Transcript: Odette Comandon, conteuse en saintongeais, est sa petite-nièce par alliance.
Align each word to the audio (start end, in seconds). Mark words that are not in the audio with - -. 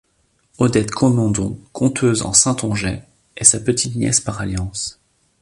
Odette 0.57 0.89
Comandon, 0.89 1.59
conteuse 1.73 2.23
en 2.23 2.33
saintongeais, 2.33 3.03
est 3.37 3.43
sa 3.43 3.59
petite-nièce 3.59 4.19
par 4.19 4.41
alliance. 4.41 4.99